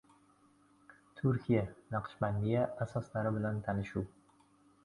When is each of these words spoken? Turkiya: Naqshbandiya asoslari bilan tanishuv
Turkiya: 1.19 1.61
Naqshbandiya 1.97 2.65
asoslari 2.87 3.35
bilan 3.37 3.61
tanishuv 3.69 4.13